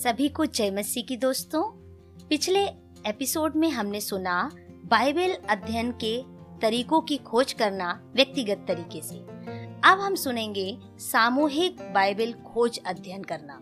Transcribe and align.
सभी 0.00 0.28
को 0.28 0.46
जय 0.46 0.70
मसीह 0.70 1.04
की 1.04 1.16
दोस्तों। 1.16 1.62
पिछले 2.28 2.64
एपिसोड 3.06 3.56
में 3.56 3.70
हमने 3.70 4.00
सुना 4.00 4.50
बाइबल 4.84 5.36
अध्ययन 5.50 5.92
के 5.92 6.22
तरीकों 6.62 7.00
की 7.00 7.16
खोज 7.16 7.52
करना 7.52 8.12
व्यक्तिगत 8.14 8.64
तरीके 8.68 9.02
से। 9.02 9.14
अब 9.84 9.98
हम 10.00 10.14
सुनेंगे 10.14 10.78
सामूहिक 10.98 11.76
बाइबल 11.80 12.32
खोज 12.32 12.80
अध्ययन 12.86 13.22
करना। 13.22 13.60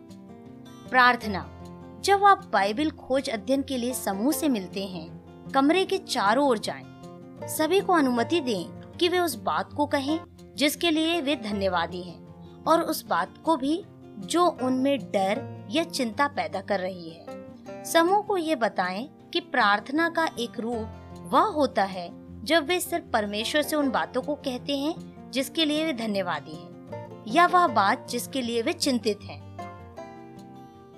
प्रार्थना। 0.90 1.64
जब 2.04 2.24
आप 2.24 2.50
बाइबल 2.52 2.90
खोज 2.90 3.30
अध्ययन 3.30 3.62
के 3.62 3.76
लिए 3.76 3.94
समूह 3.94 4.32
से 4.32 4.48
मिलते 4.48 4.86
हैं, 4.86 5.24
कमरे 5.50 5.84
के 5.84 5.98
चारों 5.98 6.48
ओर 6.48 6.58
जाएँ। 6.58 7.02
सभी 7.48 7.80
को 7.80 7.92
अनुमति 7.92 8.40
दें 8.40 8.64
कि 8.70 9.08
वे 9.08 9.18
उस 9.18 9.34
बात 9.34 9.72
को 9.72 9.86
कहें 9.86 10.20
जिसके 10.56 10.90
लिए 10.90 11.20
वे 11.20 11.36
धन्यवादी 11.36 12.02
हैं 12.02 12.24
और 12.64 12.82
उस 12.82 13.06
बात 13.06 13.38
को 13.44 13.56
भी 13.56 13.84
जो 14.18 14.46
उनमें 14.46 14.98
डर 14.98 15.57
या 15.70 15.84
चिंता 15.84 16.26
पैदा 16.28 16.60
कर 16.60 16.80
रही 16.80 17.10
है। 17.10 17.84
समूह 17.84 18.22
को 18.22 18.36
ये 18.36 18.54
बताएँ 18.56 19.08
कि 19.32 19.40
प्रार्थना 19.40 20.08
का 20.08 20.28
एक 20.38 20.60
रूप 20.60 21.14
वह 21.32 21.40
होता 21.40 21.84
है 21.84 22.08
जब 22.44 22.66
वे 22.66 22.80
सिर्फ़ 22.80 23.04
परमेश्वर 23.04 23.62
से 23.62 23.76
उन 23.76 23.90
बातों 23.90 24.22
को 24.22 24.34
कहते 24.34 24.76
हैं 24.76 25.30
जिसके 25.30 25.64
लिए 25.64 25.84
वे 25.84 25.92
धन्यवादी 25.92 26.54
हैं, 26.54 27.24
या 27.28 27.46
वह 27.46 27.66
बात 27.66 28.08
जिसके 28.10 28.42
लिए 28.42 28.62
वे 28.62 28.72
चिंतित 28.72 29.18
हैं। 29.22 29.40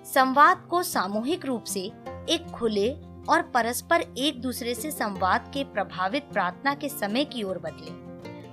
संवाद 0.05 0.66
को 0.70 0.83
सामूहिक 0.83 1.47
रूप 1.47 1.64
से 1.64 1.80
एक 2.28 2.50
खुले 2.55 2.91
और 3.28 3.42
परस्पर 3.55 4.00
एक 4.19 4.41
दूसरे 4.42 4.75
से 4.75 4.91
संवाद 4.91 5.50
के 5.55 5.64
प्रभावित 5.64 6.23
प्रार्थना 6.23 6.75
के 6.75 6.89
समय 6.89 7.25
की 7.25 7.42
ओर 7.42 7.59
बदले। 7.59 7.91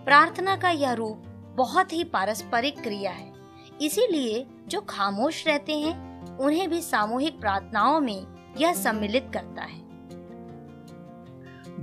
प्रार्थना 0.06 0.56
का 0.56 0.70
यह 0.70 0.94
रूप 0.94 1.24
बहुत 1.58 1.94
ही 1.94 2.04
पारस्परिक 2.04 2.80
क्रिया 2.80 3.12
है, 3.12 3.32
इसीलिए 3.82 4.46
जो 4.68 4.82
खामोश 4.82 5.46
रहते 5.48 5.74
हैं 5.74 6.07
उन्हें 6.40 6.70
भी 6.70 6.82
सामूहिक 6.82 7.40
प्रार्थनाओं 7.40 8.00
में 8.00 8.26
यह 8.58 8.74
सम्मिलित 8.74 9.32
करता 9.34 9.62
है। 9.62 9.88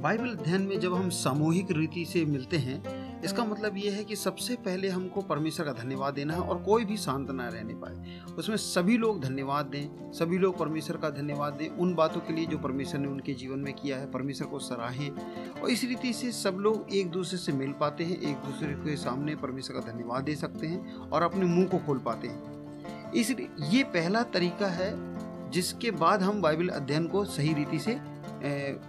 बाइबल 0.03 0.29
अध्ययन 0.29 0.63
में 0.63 0.81
जब 0.81 0.95
हम 0.95 1.09
सामूहिक 1.11 1.67
रीति 1.71 2.05
से 2.05 2.25
मिलते 2.25 2.57
हैं, 2.57 3.05
इसका 3.23 3.45
मतलब 3.45 3.77
ये 3.77 3.91
है 3.91 4.05
कि 4.05 4.17
सबसे 4.17 4.55
पहले 4.55 4.89
हमको 4.89 5.21
परमेश्वर 5.21 5.67
का 5.67 5.73
धन्यवाद 5.73 6.15
देना 6.15 6.35
है 6.35 6.41
और 6.41 6.63
कोई 6.63 6.85
भी 6.85 6.97
शांत 6.97 7.31
ना 7.31 7.49
रहने 7.49 7.75
पाए। 7.75 8.21
उसमें 8.39 8.57
सभी 8.57 8.99
लोग 8.99 9.21
धन्यवाद 9.21 9.67
दें, 9.67 10.13
सभी 10.13 10.39
लोग 10.39 10.59
परमेश्वर 10.59 10.97
का 10.97 11.11
धन्यवाद 11.11 11.53
दें, 11.53 11.69
उन 11.69 11.95
बातों 11.95 12.21
के 12.21 12.33
लिए 12.33 12.47
जो 12.47 12.59
परमेश्वर 12.59 13.01
ने 13.01 13.09
उनके 13.09 13.35
जीवन 13.35 13.59
में 13.59 13.75
किया 13.75 13.97
है, 13.97 14.11
परमेश्वर 14.11 14.49
को 14.49 14.59
सराहें। 14.59 15.11
और 15.63 15.71
इस 15.71 15.85
रीति 15.85 16.13
से 16.13 16.33
सब 16.33 16.57
लोग 16.61 16.95
एक 16.95 17.11
दूसरे 17.11 17.39
से 17.39 17.53
मिल 17.53 17.73
पाते 17.73 18.05
हैं, 18.05 18.21
एक 18.21 18.37
दूसरे 18.37 18.75
के 18.75 18.97
सामने 18.97 19.37
परमेश्वर 19.37 19.81
का 19.81 19.93
धन्यवाद 19.93 20.25
दे 20.25 20.35
सकते 20.35 20.67
हैं 20.67 20.95
और 20.95 21.23
अपने 21.23 21.47
मुँह 21.47 21.67
को 21.67 21.79
खोल 21.79 21.99
पाते 21.99 22.29
हैं। 22.29 22.54
इसलिए 23.17 23.49
ये 23.69 23.83
पहला 23.85 24.23
तरीका 24.23 24.67
है 24.67 25.15
जिसके 25.51 25.91
बाद 25.91 26.23
हम 26.23 26.43
बाइबल 26.43 26.69
अध्ययन 26.69 27.07
को 27.07 27.25
सही 27.25 27.53
रीति 27.55 27.79
से 27.79 27.99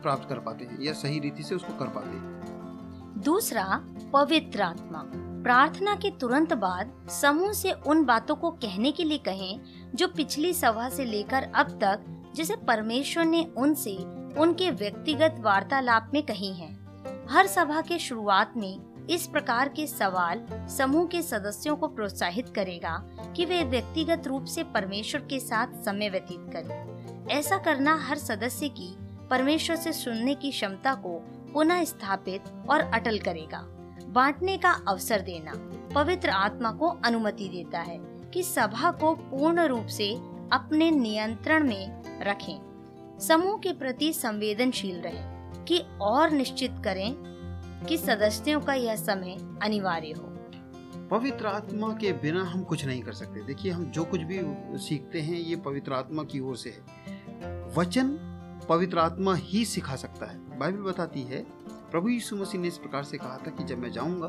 प्राप्त 0.02 0.30
कर 0.30 0.40
पाते 0.40 0.66
हैं 0.66 0.82
या 0.82 0.94
सही 0.94 1.20
रीति 1.20 1.44
से 1.44 1.56
उसको 1.56 1.74
कर 1.74 1.86
पाते 1.86 2.10
हैं 2.10 2.36
दूसरा, 3.18 3.82
पवित्र 4.14 4.62
आत्मा 4.62 5.04
प्रार्थना 5.44 5.96
के 5.96 6.10
तुरंत 6.12 6.54
बाद 6.54 7.08
समूह 7.10 7.52
से 7.54 7.72
उन 7.72 8.06
बातों 8.06 8.36
को 8.36 8.52
कहने 8.52 8.92
के 8.92 9.04
लिए 9.04 9.18
कहें 9.18 9.60
जो 9.96 10.08
पिछली 10.08 10.54
सभा 10.54 10.90
से 10.90 11.06
लेकर 11.06 11.44
अब 11.56 11.68
तक 11.84 12.32
जिसे 12.36 12.56
परमेश्वर 12.56 13.26
ने 13.26 13.52
उनसे, 13.58 13.96
उनके 14.40 14.72
व्यक्तिगत 14.72 15.36
वार्तालाप 15.40 16.12
में 16.14 16.24
कही 16.24 16.54
हैं। 16.54 16.74
हर 17.30 17.48
सभा 17.48 17.82
के 17.82 18.00
शुरुआत 18.00 18.54
में 18.58 18.95
इस 19.10 19.28
प्रकार 19.28 19.70
के 19.70 19.88
सवाल 19.88 20.42
समूह 20.52 21.06
के 21.08 21.22
सदस्यों 21.22 21.76
को 21.76 21.88
प्रोत्साहित 21.88 22.50
करेगा 22.50 22.98
कि 23.36 23.46
वे 23.46 23.64
व्यक्तिगत 23.64 24.28
रूप 24.28 24.46
से 24.46 24.64
परमेश्वर 24.64 25.22
के 25.22 25.40
साथ 25.40 25.84
समय 25.86 26.10
व्यतीत 26.10 26.50
करें। 26.54 27.28
ऐसा 27.28 27.58
करना 27.58 27.96
हर 27.96 28.18
सदस्य 28.18 28.70
की 28.70 28.96
परमेश्वर 29.30 29.76
से 29.76 29.94
सुनने 29.94 30.36
की 30.36 30.52
क्षमता 30.52 30.94
को 30.96 31.18
पुनः 31.54 31.84
स्थापित 31.84 32.44
और 32.70 32.80
अटल 32.80 33.20
करेगा। 33.20 33.60
बांटने 34.08 34.58
का 34.58 34.72
अवसर 34.88 35.22
देना 35.22 35.52
पवित्र 35.96 36.30
आत्मा 36.30 36.72
को 36.72 36.88
अनुमति 36.88 37.50
देता 37.50 37.80
है 37.80 38.00
कि 38.34 38.44
सभा 38.44 38.92
को 38.92 39.14
पूर्ण 39.14 39.66
रूप 39.66 39.88
से 39.88 40.14
अपने 40.54 40.92
नियंत्रण 40.92 41.68
में 41.68 42.04
रखें। 42.22 43.20
समूह 43.20 43.58
के 43.58 43.74
प्रति 43.74 44.14
संवेदनशील 44.14 45.00
रहें 45.00 45.64
कि 45.64 45.84
और 46.02 46.32
निश्चित 46.32 46.72
करें 46.84 47.35
कि 47.90 47.98
सदस्यों 47.98 48.62
का 48.62 48.74
यह 48.74 48.96
समय 48.96 49.60
अनिवार्य 49.62 50.12
हो। 50.12 50.32
पवित्र 51.12 51.48
आत्मा 51.48 51.88
के 51.94 52.14
बिना 52.14 52.44
हम 52.44 52.64
कुछ 52.64 52.86
नहीं 52.86 53.02
कर 53.02 53.12
सकते। 53.12 53.44
देखिए, 53.44 53.72
हम 53.72 53.86
जो 53.86 54.04
कुछ 54.04 54.22
भी 54.22 54.40
सीखते 54.80 55.22
हैं, 55.22 55.40
ये 55.40 55.56
पवित्र 55.56 55.94
आत्मा 55.94 56.24
की 56.24 56.40
ओर 56.40 56.58
से 56.58 56.70
है। 56.70 56.86
वचन 57.78 58.32
पवित्र 58.70 59.00
आत्मा 59.00 59.36
ही 59.36 59.66
सिखा 59.66 59.96
सकता 59.96 60.26
है। 60.26 60.60
बाइबल 60.60 60.82
बताती 60.82 61.22
है, 61.22 61.46
प्रभु 61.92 62.10
यीशु 62.10 62.36
मसीह 62.36 62.62
ने 62.62 62.68
इस 62.68 62.78
प्रकार 62.78 63.04
से 63.04 63.18
कहा 63.18 63.38
था 63.38 63.52
कि 63.52 63.64
जब 63.64 63.78
मैं 63.78 63.92
जाऊँगा, 63.92 64.28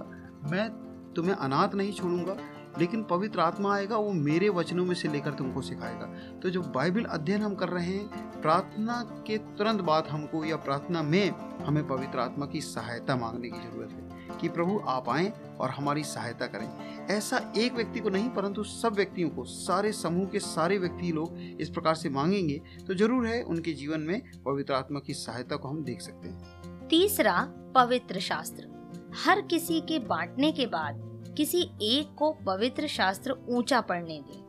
मैं 0.51 0.69
तुम्हें 1.17 1.35
अनाथ 1.35 1.75
नहीं 1.75 1.93
छोड़ूँगा 1.93 2.37
लेकिन 2.79 3.03
पवित्र 3.03 3.41
आत्मा 3.41 3.75
आएगा, 3.75 3.97
वो 3.97 4.13
मेरे 4.13 4.49
वचनों 4.49 4.85
में 4.85 4.95
से 4.95 5.09
लेकर 5.09 5.35
तुमको 5.35 5.63
सिखाएगा। 5.63 6.07
तो 6.43 6.51
जो 6.51 6.63
बाइबल 6.75 7.05
अध्ययन 7.07 7.43
हम 7.43 7.55
कर 7.55 7.69
रहे 7.69 7.87
हैं, 7.87 8.41
प्रार्थना 8.43 9.03
के 9.27 9.39
तुरंत 9.39 9.81
बाद 9.81 10.07
हमको 10.07 10.45
या 10.45 10.57
प्रार्थना 10.57 11.03
में 11.03 11.31
हमें 11.67 11.87
पवित्र 11.89 12.19
आत्मा 12.19 12.47
की 12.47 12.61
सहायता 12.61 13.17
मांगने 13.17 13.49
की 13.49 13.59
ज़रूरत 13.61 13.91
है 13.91 14.39
कि 14.39 14.49
प्रभु 14.49 14.81
आप 14.87 15.09
आए 15.09 15.33
और 15.61 15.71
हमारी 15.71 16.03
सहायता 16.05 16.47
करें। 16.47 16.69
ऐसा 17.11 17.41
एक 17.57 17.75
व्यक्ति 17.75 18.01
को 18.01 18.09
नहीं, 18.09 18.29
परंतु 18.29 18.63
सब 18.65 18.95
व्यक्तियों 18.95 19.29
को, 19.31 19.45
सारे 19.45 19.93
समूह 19.93 20.27
के 20.27 20.39
सारे 20.41 20.79
व्यक्ति 20.79 21.13
लोग 21.13 21.39
इस 21.61 21.69
प्रकार 21.71 21.95
से 21.95 22.09
मांगेंगे 22.11 22.61
तो 22.87 22.95
ज़रूर 22.95 23.27
है 23.27 23.43
उनके 23.45 23.73
जीवन 23.73 24.01
में 24.01 24.21
पवित्र 24.47 24.75
आत्मा 24.75 25.01
की 25.01 25.15
सहायता 25.15 25.57
को 25.57 25.69
हम 25.69 25.83
देख 25.85 26.01
सकते 26.01 26.29
हैं। 26.29 26.89
तीसरा, 26.89 27.41
पवित्र 27.75 28.21
शास्त्र। 28.21 28.75
हर 29.17 29.41
किसी 29.41 29.81
के 29.81 29.99
बांटने 29.99 30.53
के 30.53 30.67
बाद 30.67 31.01
किसी 31.37 31.71
एक 31.83 32.15
को 32.15 32.31
पवित्र 32.33 32.87
शास्त्र 32.87 33.35
ऊँचा 33.49 33.81
पढ़ने 33.81 34.21
दें 34.21 34.45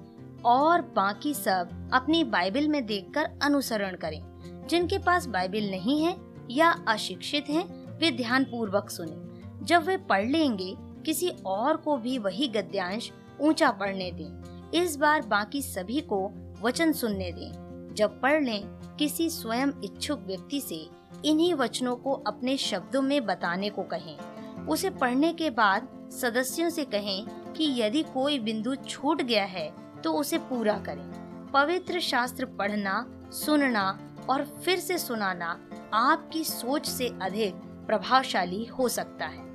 और 0.46 0.82
बाकी 0.82 1.34
सब 1.34 1.90
अपनी 1.94 2.24
बाइबल 2.24 2.68
में 2.68 2.86
देखकर 2.86 3.30
अनुसरण 3.44 3.96
करें। 3.96 4.24
जिनके 4.70 4.98
पास 4.98 5.26
बाइबल 5.26 5.72
नहीं 5.72 6.04
है 6.04 6.18
या 6.52 6.86
अशिक्षित 6.88 7.50
हैं, 7.50 7.98
वे 8.00 8.12
ध्यान 8.12 8.44
पूर्वक 8.44 8.90
सुने। 8.90 9.28
जब 9.66 9.84
वे 9.84 9.98
पढ़ 9.98 10.26
लेंगे, 10.26 10.76
किसी 10.80 11.30
और 11.30 11.78
को 11.78 11.98
भी 11.98 12.18
वही 12.18 12.48
गद्यांश 12.48 13.12
ऊँचा 13.42 13.72
पढ़ने 13.72 14.12
दें। 14.12 14.44
इस 14.72 14.96
बार 14.96 15.22
बाकी 15.22 15.62
सभी 15.62 16.02
को 16.02 16.32
वचन 16.62 16.92
सुनने 16.92 17.32
दें। 17.32 17.96
जब 17.96 18.22
पढ़ 18.22 18.44
लें, 18.44 18.64
किसी 19.00 19.30
स्वयं 19.30 19.68
इच्छुक 19.84 20.20
व्यक्ति 20.20 20.62
से 20.62 20.90
इन्हीं 21.26 21.54
वचनों 21.54 21.96
को 21.96 22.14
अपने 22.14 22.58
शब्दों 22.58 23.02
में 23.02 23.26
बताने 23.26 23.70
को 23.70 23.84
कहें। 23.84 24.18
उसे 24.66 24.90
पढ़ने 24.90 25.34
के 25.34 25.50
बाद 25.50 25.97
सदस्यों 26.12 26.70
से 26.70 26.86
कहें 26.86 27.26
कि 27.54 27.74
यदि 27.82 28.04
कोई 28.04 28.40
बिंदु 28.40 28.76
छूट 28.78 29.22
गया 29.22 29.46
है 29.46 29.72
तो 30.04 30.14
उसे 30.14 30.38
पूरा 30.40 30.78
करें। 30.80 31.06
पवित्र 31.54 32.00
शास्त्र 32.00 32.46
पढ़ना, 32.46 33.06
सुनना 33.34 33.88
और 34.30 34.44
फिर 34.64 34.80
से 34.80 34.98
सुनाना 34.98 35.60
आपकी 35.94 36.44
सोच 36.44 36.88
से 36.88 37.08
अधिक 37.22 37.56
प्रभावशाली 37.88 38.64
हो 38.70 38.88
सकता 38.90 39.26
है। 39.26 39.46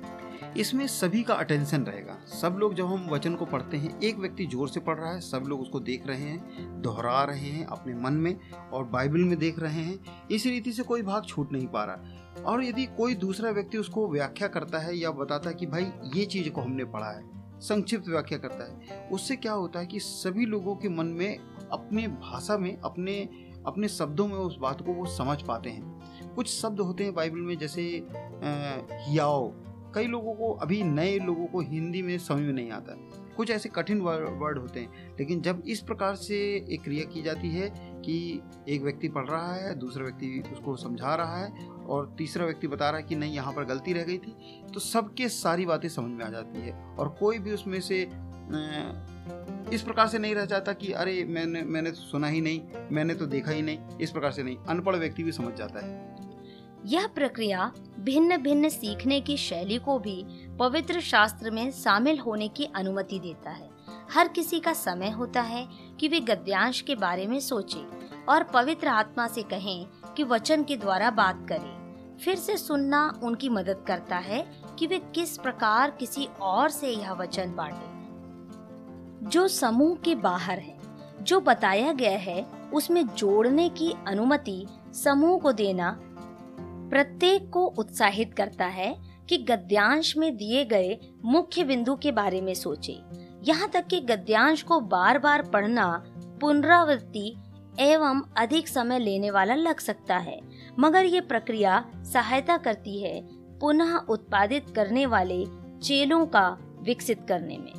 इसमें 0.57 0.85
सभी 0.87 1.21
का 1.23 1.33
अटेंशन 1.33 1.83
रहेगा। 1.83 2.17
सब 2.31 2.57
लोग 2.59 2.73
जब 2.75 2.85
हम 2.85 3.07
वचन 3.09 3.35
को 3.35 3.45
पढ़ते 3.45 3.77
हैं, 3.77 3.99
एक 3.99 4.17
व्यक्ति 4.17 4.45
ज़ोर 4.45 4.69
से 4.69 4.79
पढ़ 4.79 4.97
रहा 4.97 5.11
है, 5.13 5.21
सब 5.21 5.43
लोग 5.47 5.61
उसको 5.61 5.79
देख 5.79 6.07
रहे 6.07 6.21
हैं, 6.21 6.81
दोहरा 6.81 7.23
रहे 7.23 7.49
हैं 7.49 7.65
अपने 7.65 7.93
मन 7.93 8.13
में 8.13 8.35
और 8.73 8.83
बाइबल 8.83 9.23
में 9.23 9.37
देख 9.39 9.59
रहे 9.59 9.83
हैं, 9.83 10.27
इस 10.31 10.45
रीति 10.45 10.71
से 10.73 10.83
कोई 10.83 11.01
भाग 11.01 11.25
छूट 11.25 11.51
नहीं 11.51 11.67
पा 11.67 11.83
रहा। 11.83 12.22
और 12.37 12.63
यदि 12.63 12.85
कोई 12.97 13.15
दूसरा 13.15 13.49
व्यक्ति 13.51 13.77
उसको 13.77 14.07
व्याख्या 14.07 14.47
करता 14.47 14.79
है 14.79 14.97
या 14.97 15.11
बताता 15.11 15.49
है 15.49 15.55
कि 15.55 15.65
भाई, 15.65 15.91
ये 16.15 16.25
चीज़ 16.25 16.49
को 16.49 16.61
हमने 16.61 16.85
पढ़ा 16.85 17.09
है, 17.09 17.23
संक्षिप्त 17.59 18.07
व्याख्या 18.07 18.37
करता 18.37 18.63
है, 18.63 19.07
उससे 19.09 19.35
क्या 19.35 19.53
होता 19.53 19.79
है 19.79 19.85
कि 19.85 19.99
सभी 19.99 20.45
लोगों 20.45 20.75
के 20.75 20.89
मन 20.89 21.05
में, 21.05 21.37
अपने 21.71 22.07
भाषा 22.07 22.57
में, 22.57 22.77
अपने 22.77 23.17
अपने 23.67 23.87
शब्दों 23.87 24.27
में 24.27 24.35
उस 24.35 24.57
बात 24.57 24.81
को 24.81 24.93
वो 24.93 25.05
समझ 25.05 25.41
पाते 25.41 25.69
हैं। 25.69 26.33
कुछ 26.35 26.47
शब्द 26.49 26.79
होते 26.79 27.03
हैं 27.03 27.13
बाइबल 27.15 27.39
में 27.39 27.57
जैसे 27.57 27.81
हियाओ 28.43 29.47
कई 29.95 30.07
लोगों 30.07 30.33
को, 30.33 30.51
अभी 30.53 30.81
नए 30.83 31.17
लोगों 31.19 31.45
को 31.45 31.61
हिंदी 31.61 32.01
में 32.01 32.17
समझ 32.19 32.41
में 32.41 32.53
नहीं 32.53 32.71
आता। 32.71 32.95
कुछ 33.37 33.49
ऐसे 33.51 33.69
कठिन 33.69 34.01
वर्ड 34.01 34.57
होते 34.59 34.79
हैं, 34.79 35.15
लेकिन 35.19 35.41
जब 35.41 35.61
इस 35.67 35.79
प्रकार 35.81 36.15
से 36.15 36.35
एक 36.69 36.81
क्रिया 36.83 37.05
की 37.05 37.21
जाती 37.21 37.49
है 37.49 37.69
कि 38.05 38.41
एक 38.69 38.81
व्यक्ति 38.81 39.07
पढ़ 39.07 39.27
रहा 39.27 39.53
है, 39.53 39.73
दूसरा 39.79 40.03
व्यक्ति 40.03 40.43
उसको 40.53 40.75
समझा 40.75 41.15
रहा 41.15 41.37
है 41.37 41.67
और 41.87 42.13
तीसरा 42.17 42.45
व्यक्ति 42.45 42.67
बता 42.67 42.89
रहा 42.89 42.99
है 42.99 43.05
कि 43.05 43.15
नहीं, 43.15 43.33
यहाँ 43.33 43.53
पर 43.53 43.65
गलती 43.65 43.93
रह 43.93 44.03
गई 44.03 44.17
थी 44.17 44.35
तो 44.73 44.79
सबके 44.79 45.29
सारी 45.29 45.65
बातें 45.65 45.89
समझ 45.89 46.11
में 46.11 46.25
आ 46.25 46.29
जाती 46.29 46.61
है 46.61 46.73
और 46.95 47.09
कोई 47.19 47.39
भी 47.39 47.51
उसमें 47.51 47.79
से 47.81 48.01
इस 49.73 49.81
प्रकार 49.81 50.07
से 50.07 50.19
नहीं 50.19 50.35
रह 50.35 50.45
जाता 50.45 50.73
कि 50.73 50.91
अरे, 50.93 51.23
मैंने 51.25 51.61
मैंने 51.63 51.91
तो 51.91 51.97
सुना 51.97 52.27
ही 52.27 52.41
नहीं, 52.41 52.61
मैंने 52.91 53.13
तो 53.15 53.25
देखा 53.25 53.51
ही 53.51 53.61
नहीं, 53.61 53.97
इस 54.01 54.11
प्रकार 54.11 54.31
से 54.31 54.43
नहीं। 54.43 54.57
अनपढ़ 54.69 54.95
व्यक्ति 54.95 55.23
भी 55.23 55.31
समझ 55.31 55.53
जाता 55.55 55.85
है। 55.85 56.12
यह 56.85 57.07
प्रक्रिया 57.07 57.71
भिन्न 57.99 58.37
भिन्न 58.37 58.69
सीखने 58.69 59.21
की 59.21 59.37
शैली 59.37 59.77
को 59.77 59.99
भी 59.99 60.25
पवित्र 60.59 61.01
शास्त्र 61.01 61.51
में 61.51 61.71
शामिल 61.71 62.19
होने 62.19 62.47
की 62.47 62.65
अनुमति 62.75 63.19
देता 63.19 63.49
है। 63.49 63.69
हर 64.13 64.27
किसी 64.27 64.59
का 64.59 64.73
समय 64.73 65.09
होता 65.09 65.41
है 65.41 65.67
कि 65.99 66.07
वे 66.07 66.19
गद्यांश 66.19 66.81
के 66.81 66.95
बारे 66.95 67.27
में 67.27 67.39
सोचें 67.39 68.09
और 68.25 68.43
पवित्र 68.43 68.87
आत्मा 68.87 69.27
से 69.27 69.43
कहें 69.43 69.85
कि 70.17 70.23
वचन 70.23 70.63
के 70.63 70.77
द्वारा 70.77 71.11
बात 71.11 71.45
करें। 71.49 71.83
फिर 72.17 72.35
से 72.35 72.57
सुनना 72.57 73.19
उनकी 73.23 73.49
मदद 73.49 73.83
करता 73.87 74.15
है 74.15 74.61
कि 74.79 74.87
वे 74.87 74.99
किस 74.99 75.37
प्रकार 75.37 75.91
किसी 75.91 76.27
और 76.41 76.69
से 76.69 76.87
यह 76.87 77.11
वचन 77.11 77.53
बांटे। 77.55 77.93
जो 79.29 79.47
समूह 79.47 79.95
के 79.95 80.15
बाहर 80.15 80.59
है, 80.59 80.79
जो 81.21 81.39
बताया 81.39 81.91
गया 81.91 82.17
है, 82.17 82.45
उसमें 82.73 83.07
जोड़ने 83.07 83.69
की 83.69 83.93
अनुमति 84.07 84.67
समूह 84.93 85.39
को 85.39 85.51
देना 85.51 86.02
प्रत्येक 86.89 87.49
को 87.49 87.65
उत्साहित 87.65 88.33
करता 88.33 88.65
है 88.65 88.95
कि 89.29 89.37
गद्यांश 89.39 90.15
में 90.17 90.35
दिए 90.37 90.63
गए 90.65 90.97
मुख्य 91.25 91.63
बिंदु 91.63 91.95
के 91.95 92.11
बारे 92.11 92.41
में 92.41 92.53
सोचे। 92.53 92.97
यहाँ 93.43 93.69
तक 93.69 93.87
कि 93.87 93.99
गद्यांश 94.01 94.61
को 94.61 94.79
बार 94.79 95.19
बार 95.19 95.41
पढ़ना, 95.43 96.03
पुनरावृत्ति 96.41 97.35
एवं 97.79 98.21
अधिक 98.37 98.67
समय 98.67 98.99
लेने 98.99 99.31
वाला 99.31 99.55
लग 99.55 99.79
सकता 99.79 100.17
है। 100.17 100.39
मगर 100.79 101.05
ये 101.05 101.21
प्रक्रिया 101.21 101.83
सहायता 102.13 102.57
करती 102.57 103.01
है 103.01 103.21
पुनः 103.59 103.95
उत्पादित 103.95 104.69
करने 104.75 105.05
वाले 105.05 105.43
चेलों 105.79 106.25
का 106.25 106.47
विकसित 106.81 107.25
करने 107.27 107.57
में। 107.57 107.73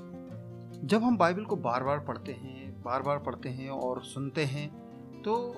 जब 0.84 1.02
हम 1.02 1.16
बाइबल 1.16 1.44
को 1.44 1.56
बार 1.56 1.84
बार 1.84 1.98
पढ़ते 1.98 2.32
हैं 2.32 2.82
बार 2.82 3.02
बार 3.02 3.18
पढ़ते 3.18 3.48
हैं 3.48 3.68
और 3.70 4.02
सुनते 4.04 4.44
हैं 4.44 4.68
तो 5.22 5.54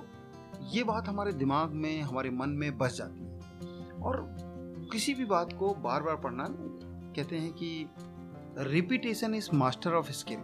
ये 0.73 0.85
बात 0.85 1.09
हमारे 1.09 1.33
दिमाग 1.33 1.71
में, 1.71 2.03
हमारे 2.03 2.31
मन 2.31 2.49
में 2.51 2.77
बस 2.79 2.97
जाती 2.97 3.21
है। 3.21 3.36
और 4.03 4.37
किसी 4.93 5.15
भी 5.15 5.25
बात 5.25 5.53
को 5.53 5.75
बार 5.75 6.03
बार 6.03 6.17
पढ़ना 6.17 6.47
कहते 7.17 7.37
हैं 7.37 7.53
कि 7.53 7.91
repetition 8.59 9.35
is 9.35 9.51
master 9.55 9.93
of 9.93 10.13
skill 10.13 10.39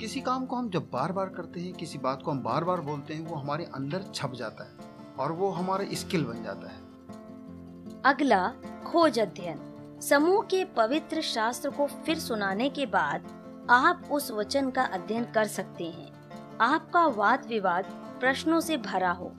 किसी 0.00 0.20
काम 0.20 0.46
को 0.46 0.56
हम 0.56 0.70
जब 0.70 0.90
बार 0.92 1.12
बार 1.12 1.28
करते 1.28 1.60
हैं, 1.60 1.72
किसी 1.72 1.98
बात 1.98 2.22
को 2.22 2.30
हम 2.30 2.40
बार 2.40 2.64
बार 2.64 2.80
बोलते 2.80 3.14
हैं, 3.14 3.26
वो 3.26 3.36
हमारे 3.36 3.64
अंदर 3.64 4.02
छप 4.14 4.32
जाता 4.32 4.64
है 4.64 4.70
और 5.18 5.32
वो 5.32 5.50
हमारे 5.50 5.88
स्किल 5.92 6.24
बन 6.24 6.42
जाता 6.42 6.68
है। 6.68 6.80
अगला, 8.02 8.48
खोज 8.86 9.18
अध्ययन। 9.18 9.72
समूह 10.02 10.42
के 10.42 10.64
पवित्र 10.64 11.20
शास्त्र 11.20 11.70
को 11.70 11.86
फिर 11.86 12.18
सुनाने 12.18 12.68
के 12.70 12.86
बाद 12.86 13.42
आप 13.70 14.08
उस 14.10 14.30
वचन 14.30 14.70
का 14.70 14.82
अध्ययन 14.82 15.24
कर 15.24 15.44
सकते 15.44 15.84
हैं। 15.84 16.12
आपका 16.60 17.06
वाद 17.06 17.46
विवाद 17.46 17.84
प्रश्नों 18.20 18.60
से 18.60 18.76
भरा 18.76 19.10
हो। 19.10 19.32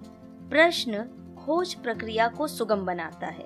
प्रश्न 0.50 1.08
खोज 1.44 1.74
प्रक्रिया 1.74 2.28
को 2.28 2.48
सुगम 2.48 2.86
बनाता 2.86 3.28
है। 3.28 3.46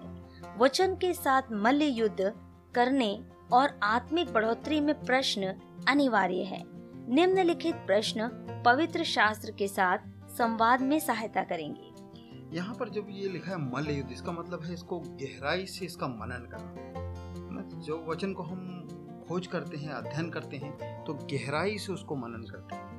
वचन 0.57 0.95
के 0.95 1.13
साथ 1.13 1.51
मल्ल 1.53 1.83
युद्ध 1.83 2.31
करने 2.75 3.09
और 3.53 3.79
आत्मिक 3.83 4.33
बढ़ोतरी 4.33 4.79
में 4.81 4.93
प्रश्न 5.01 5.53
अनिवार्य 5.89 6.43
है। 6.43 6.61
निम्नलिखित 7.09 7.75
प्रश्न 7.87 8.29
पवित्र 8.65 9.03
शास्त्र 9.05 9.51
के 9.51 9.67
साथ 9.67 9.97
संवाद 10.29 10.81
में 10.81 10.99
सहायता 10.99 11.43
करेंगे। 11.43 12.55
यहाँ 12.57 12.75
पर 12.75 12.89
जब 12.89 13.07
ये 13.09 13.29
लिखा 13.29 13.51
है 13.51 13.57
मल्ल 13.63 13.91
युद्ध, 13.91 14.11
इसका 14.11 14.31
मतलब 14.31 14.63
है 14.63 14.73
इसको 14.73 14.99
गहराई 14.99 15.65
से 15.65 15.85
इसका 15.85 16.07
मनन 16.07 16.47
करना। 16.51 17.81
जो 17.81 18.03
वचन 18.07 18.33
को 18.33 18.43
हम 18.43 19.23
खोज 19.29 19.47
करते 19.47 19.77
हैं, 19.77 19.89
अध्ययन 19.89 20.29
करते 20.29 20.57
हैं 20.57 21.03
तो 21.05 21.13
गहराई 21.13 21.77
से 21.77 21.93
उसको 21.93 22.15
मनन 22.15 22.45
करते 22.51 22.75
हैं। 22.75 22.96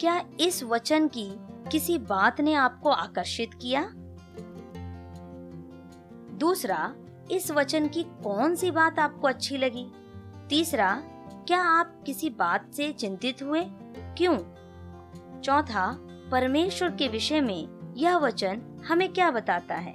क्या 0.00 0.24
इस 0.40 0.62
वचन 0.62 1.08
की 1.08 1.30
किसी 1.72 1.98
बात 1.98 2.40
ने 2.40 2.54
आपको 2.54 2.90
आकर्षित 2.90 3.50
किया? 3.54 3.90
दूसरा, 6.36 6.94
इस 7.30 7.50
वचन 7.50 7.88
की 7.88 8.02
कौन 8.02 8.54
सी 8.54 8.70
बात 8.70 8.98
आपको 8.98 9.28
अच्छी 9.28 9.56
लगी? 9.56 9.92
तीसरा, 10.48 11.02
क्या 11.46 11.62
आप 11.62 12.02
किसी 12.06 12.30
बात 12.30 12.74
से 12.74 12.92
चिंतित 12.92 13.42
हुए? 13.42 13.64
क्यों? 14.18 14.38
चौथा, 15.40 15.98
परमेश्वर 16.30 16.90
के 16.90 17.08
विषय 17.08 17.40
में 17.40 17.94
यह 17.96 18.16
वचन 18.16 18.62
हमें 18.88 19.12
क्या 19.12 19.30
बताता 19.30 19.74
है? 19.74 19.94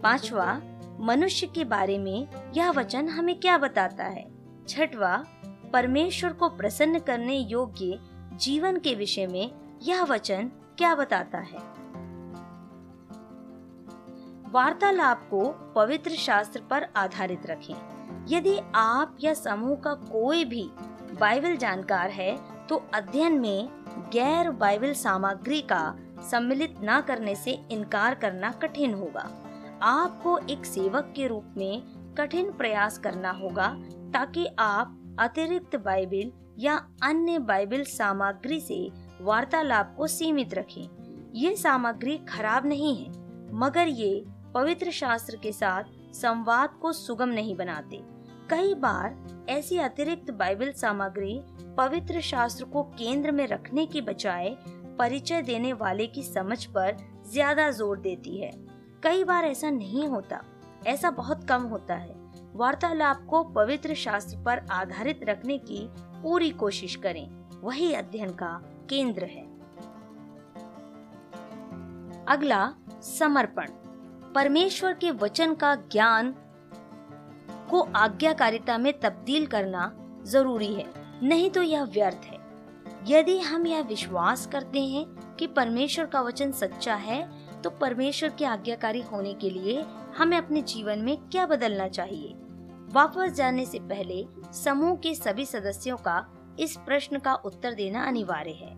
पांचवा, 0.00 0.60
मनुष्य 1.00 1.46
के 1.46 1.64
बारे 1.64 1.98
में 1.98 2.28
यह 2.56 2.70
वचन 2.70 3.08
हमें 3.08 3.40
क्या 3.40 3.58
बताता 3.58 4.04
है? 4.04 4.30
छठवा, 4.68 5.24
परमेश्वर 5.72 6.32
को 6.32 6.48
प्रसन्न 6.48 6.98
करने 6.98 7.34
योग्य 7.34 8.00
जीवन 8.38 8.76
के 8.78 8.94
विषय 8.94 9.26
में 9.26 9.50
यह 9.82 10.02
वचन 10.02 10.50
क्या 10.78 10.94
बताता 10.94 11.38
है? 11.38 11.58
वार्तालाप 14.50 15.26
को 15.30 15.72
पवित्र 15.76 16.10
शास्त्र 16.10 16.60
पर 16.60 16.86
आधारित 16.96 17.46
रखें। 17.46 17.74
यदि 18.28 18.56
आप 18.74 19.16
या 19.20 19.34
समूह 19.34 19.76
का 19.76 19.94
कोई 19.94 20.44
भी 20.44 20.62
बाइबल 21.20 21.56
जानकार 21.56 22.10
है 22.10 22.36
तो 22.66 22.76
अध्ययन 22.94 23.40
में 23.40 23.68
गैर 24.12 24.50
बाइबल 24.50 24.92
सामग्री 24.92 25.60
का 25.62 25.94
सम्मिलित 26.30 26.74
न 26.82 27.00
करने 27.00 27.34
से 27.34 27.58
इनकार 27.70 28.14
करना 28.14 28.50
कठिन 28.52 28.94
होगा। 28.94 29.28
आपको 29.82 30.38
एक 30.50 30.64
सेवक 30.64 31.12
के 31.16 31.26
रूप 31.26 31.54
में 31.56 31.82
कठिन 32.14 32.52
प्रयास 32.52 32.98
करना 32.98 33.30
होगा, 33.30 33.68
ताकि 34.12 34.46
आप 34.58 35.16
अतिरिक्त 35.20 35.76
बाइबल 35.76 36.32
या 36.58 36.74
अन्य 37.02 37.38
बाइबल 37.40 37.84
सामग्री 37.86 38.60
से 38.60 38.88
वार्तालाप 39.20 39.94
को 39.96 40.06
सीमित 40.08 40.54
रखें। 40.54 40.88
ये 41.34 41.54
सामग्री 41.56 42.16
खराब 42.28 42.66
नहीं 42.66 42.94
है, 42.96 43.10
मगर 43.54 43.88
ये 43.88 44.24
पवित्र 44.54 44.90
शास्त्र 44.90 45.36
के 45.36 45.52
साथ 45.52 45.96
संवाद 46.14 46.78
को 46.82 46.92
सुगम 46.94 47.28
नहीं 47.30 47.56
बनाते। 47.56 48.00
कई 48.50 48.74
बार 48.76 49.16
ऐसी 49.50 49.78
अतिरिक्त 49.78 50.30
बाइबल 50.32 50.72
सामग्री 50.72 51.40
पवित्र 51.78 52.20
शास्त्र 52.22 52.64
को 52.64 52.82
केंद्र 52.92 53.32
में 53.32 53.46
रखने 53.46 53.86
की 53.86 54.00
बजाय 54.02 54.56
परिचय 54.98 55.42
देने 55.42 55.72
वाले 55.72 56.06
की 56.06 56.22
समझ 56.24 56.64
पर 56.66 56.96
ज़्यादा 57.26 57.70
ज़ोर 57.70 57.98
देती 57.98 58.40
है। 58.40 58.50
कई 59.02 59.24
बार 59.24 59.44
ऐसा 59.44 59.70
नहीं 59.70 60.06
होता, 60.06 60.40
ऐसा 60.86 61.10
बहुत 61.10 61.44
कम 61.48 61.62
होता 61.64 61.94
है। 61.94 62.14
वार्तालाप 62.54 63.24
को 63.26 63.42
पवित्र 63.44 63.94
शास्त्र 63.96 64.36
पर 64.36 64.66
आधारित 64.72 65.20
रखने 65.24 65.58
की 65.60 65.88
पूरी 66.22 66.50
कोशिश 66.50 66.96
करें। 66.96 67.28
वही 67.60 67.92
अध्ययन 67.94 68.30
का 68.30 68.50
केंद्र 68.90 69.24
है। 69.24 69.46
अगला, 72.26 72.72
समर्पण। 73.02 73.68
परमेश्वर 74.34 74.92
के 74.92 75.10
वचन 75.10 75.54
का 75.54 75.74
ज्ञान 75.74 76.34
को 77.70 77.80
आज्ञाकारिता 77.96 78.78
में 78.78 78.92
तब्दील 79.00 79.46
करना 79.46 79.92
ज़रूरी 80.22 80.74
है, 80.74 80.86
नहीं 81.22 81.50
तो 81.50 81.62
यह 81.62 81.84
व्यर्थ 81.84 82.20
है। 82.24 82.38
यदि 83.06 83.38
हम 83.38 83.66
यह 83.66 83.82
विश्वास 83.82 84.46
करते 84.46 84.80
हैं 84.80 85.36
कि 85.36 85.46
परमेश्वर 85.46 86.06
का 86.06 86.20
वचन 86.20 86.52
सच्चा 86.52 86.94
है 86.94 87.28
तो 87.62 87.70
परमेश्वर 87.70 88.28
के 88.28 88.44
आज्ञाकारी 88.44 89.00
होने 89.02 89.34
के 89.34 89.50
लिए 89.50 89.84
हमें 90.16 90.36
अपने 90.38 90.62
जीवन 90.62 90.98
में 90.98 91.16
क्या 91.16 91.46
बदलना 91.46 91.88
चाहिए? 91.88 92.34
वापस 92.92 93.32
जाने 93.32 93.64
से 93.66 93.78
पहले 93.78 94.26
समूह 94.52 94.96
के 94.96 95.14
सभी 95.14 95.44
सदस्यों 95.44 95.96
का 95.96 96.24
इस 96.60 96.76
प्रश्न 96.76 97.18
का 97.18 97.34
उत्तर 97.34 97.74
देना 97.74 98.04
अनिवार्य 98.04 98.50
है। 98.50 98.76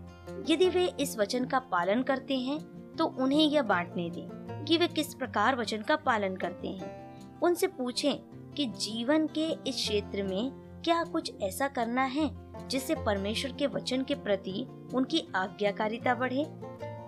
यदि 0.49 0.69
वे 0.69 0.85
इस 0.99 1.17
वचन 1.17 1.45
का 1.45 1.59
पालन 1.71 2.03
करते 2.03 2.37
हैं 2.37 2.59
तो 2.95 3.05
उन्हें 3.05 3.45
यह 3.45 3.61
बांटने 3.61 4.09
दें 4.09 4.65
कि 4.65 4.77
वे 4.77 4.87
किस 4.87 5.13
प्रकार 5.13 5.55
वचन 5.55 5.81
का 5.81 5.95
पालन 5.95 6.35
करते 6.35 6.67
हैं। 6.67 7.39
उनसे 7.39 7.67
पूछें 7.67 8.13
कि 8.51 8.65
जीवन 8.77 9.27
के 9.27 9.47
इस 9.69 9.75
क्षेत्र 9.75 10.23
में 10.23 10.51
क्या 10.85 11.03
कुछ 11.03 11.31
ऐसा 11.41 11.67
करना 11.67 12.03
है, 12.03 12.29
जिससे 12.67 12.95
परमेश्वर 12.95 13.51
के 13.51 13.67
वचन 13.67 14.03
के 14.03 14.15
प्रति 14.15 14.65
उनकी 14.93 15.27
आज्ञाकारिता 15.35 16.13
बढ़े? 16.15 16.45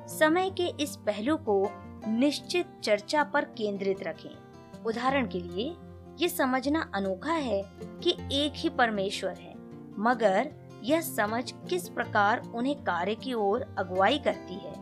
समय 0.10 0.50
के 0.50 0.68
इस 0.84 0.96
पहलू 0.98 1.36
को 1.40 1.64
निश्चित 2.08 2.68
चर्चा 2.84 3.24
पर 3.24 3.46
केंद्रित 3.58 4.04
रखें। 4.04 4.84
उदाहरण 4.84 5.28
के 5.28 5.40
लिए 5.40 5.74
ये 6.20 6.30
समझना 6.30 6.92
अनोखा 6.94 7.34
है 7.34 7.62
कि 8.04 8.18
एक 8.32 8.54
ही 8.56 8.70
परमेश्वर 8.70 9.34
है, 9.34 9.54
मगर 10.00 10.52
यह 10.84 11.02
समझ 11.02 11.54
किस 11.70 11.90
प्रकार 11.90 12.42
उन्हें 12.56 12.76
कार्य 12.84 13.16
की 13.16 13.34
ओर 13.34 13.76
अगुवाई 13.78 14.20
करती 14.20 14.54
है। 14.54 14.74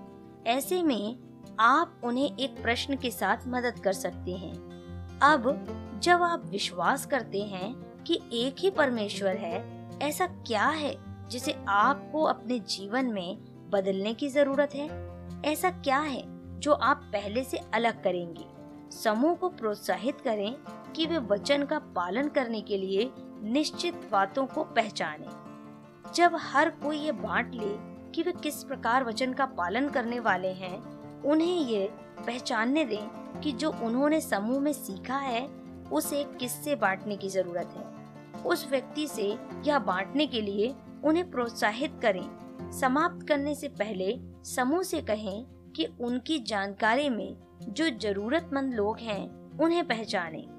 ऐसे 0.47 0.83
में 0.83 1.17
आप 1.59 2.01
उन्हें 2.03 2.37
एक 2.37 2.61
प्रश्न 2.61 2.95
के 2.95 3.11
साथ 3.11 3.37
मदद 3.47 3.79
कर 3.79 3.93
सकते 3.93 4.31
हैं। 4.31 4.53
अब 5.23 5.99
जब 6.03 6.23
आप 6.23 6.45
विश्वास 6.45 7.05
करते 7.05 7.41
हैं 7.41 7.73
कि 8.03 8.19
एक 8.33 8.55
ही 8.59 8.69
परमेश्वर 8.69 9.35
है, 9.35 9.89
ऐसा 10.01 10.27
क्या 10.27 10.67
है 10.67 10.95
जिसे 11.27 11.55
आपको 11.67 12.23
अपने 12.23 12.59
जीवन 12.59 13.05
में 13.05 13.37
बदलने 13.69 14.13
की 14.13 14.29
ज़रूरत 14.29 14.75
है? 14.75 14.89
ऐसा 15.45 15.69
क्या 15.69 15.99
है 15.99 16.23
जो 16.59 16.71
आप 16.73 17.09
पहले 17.13 17.43
से 17.43 17.57
अलग 17.73 18.03
करेंगे? 18.03 18.45
समूह 18.91 19.35
को 19.35 19.49
प्रोत्साहित 19.49 20.21
करें 20.21 20.55
कि 20.95 21.05
वे 21.05 21.17
वचन 21.17 21.63
का 21.65 21.79
पालन 21.79 22.27
करने 22.27 22.61
के 22.61 22.77
लिए 22.77 23.11
निश्चित 23.43 24.09
बातों 24.11 24.45
को 24.45 24.63
पहचाने। 24.63 25.27
जब 26.13 26.31
हर 26.35 26.69
कोई 26.69 26.97
ये 26.97 27.11
बांट 27.11 27.51
ले 27.55 27.91
कि 28.11 28.23
वे 28.23 28.31
किस 28.31 28.63
प्रकार 28.63 29.03
वचन 29.03 29.33
का 29.33 29.45
पालन 29.45 29.89
करने 29.89 30.19
वाले 30.19 30.47
हैं, 30.47 31.01
उन्हें 31.21 31.57
ये 31.57 31.87
पहचानने 32.27 32.85
दें 32.85 33.39
कि 33.39 33.51
जो 33.51 33.71
उन्होंने 33.71 34.21
समूह 34.21 34.59
में 34.59 34.73
सीखा 34.73 35.17
है, 35.17 35.47
उसे 35.91 36.23
किससे 36.23 36.75
बांटने 36.75 37.17
की 37.17 37.29
ज़रूरत 37.29 37.73
है। 37.77 38.01
उस 38.43 38.67
व्यक्ति 38.71 39.07
से 39.07 39.37
यह 39.65 39.79
बांटने 39.79 40.27
के 40.27 40.41
लिए 40.41 40.75
उन्हें 41.03 41.31
प्रोत्साहित 41.31 41.99
करें। 42.01 42.71
समाप्त 42.71 43.27
करने 43.27 43.55
से 43.55 43.67
पहले 43.67 44.19
समूह 44.43 44.83
से 44.83 45.01
कहें 45.01 45.45
कि 45.75 45.85
उनकी 46.01 46.39
जानकारी 46.39 47.09
में 47.09 47.37
जो 47.63 47.89
जरूरतमंद 47.89 48.73
लोग 48.73 48.97
हैं, 48.99 49.57
उन्हें 49.59 49.87
पहचानें। 49.87 50.50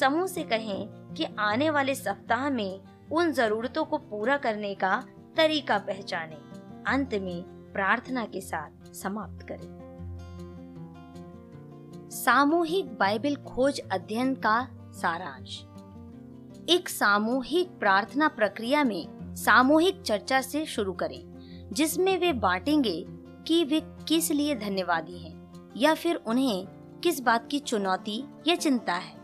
समूह 0.00 0.26
से 0.26 0.42
कहें 0.42 1.14
कि 1.14 1.24
आने 1.38 1.70
वाले 1.70 1.94
सप्ताह 1.94 2.50
में 2.50 2.80
उन 3.12 3.32
जरूरतों 3.32 3.84
को 3.84 3.98
पूरा 3.98 4.36
करने 4.36 4.74
का 4.74 5.04
तरीका 5.36 5.78
पहचानें। 5.78 6.84
अंत 6.86 7.14
में 7.14 7.42
प्रार्थना 7.72 8.24
के 8.24 8.40
साथ 8.40 8.92
समाप्त 8.92 9.46
करें। 9.48 9.84
सामूहिक 12.10 12.86
बाइबल 12.86 13.36
खोज 13.36 13.80
अध्ययन 13.92 14.34
का 14.34 14.68
सारांश। 14.74 15.60
एक 16.68 16.88
सामूहिक 16.88 17.68
प्रार्थना 17.68 18.28
प्रक्रिया 18.28 18.84
में 18.84 19.34
सामूहिक 19.34 20.02
चर्चा 20.02 20.40
से 20.40 20.66
शुरू 20.66 20.92
करें, 20.92 21.22
जिसमें 21.72 22.18
वे 22.18 22.32
बांटेंगे 22.32 23.04
कि 23.46 23.64
वे 23.64 23.80
किस 24.08 24.30
लिए 24.30 24.54
धन्यवादी 24.54 25.18
हैं 25.18 25.70
या 25.76 25.94
फिर 25.94 26.16
उन्हें 26.16 26.66
किस 27.02 27.20
बात 27.20 27.48
की 27.50 27.58
चुनौती 27.58 28.24
या 28.46 28.54
चिंता 28.54 28.92
है। 28.92 29.23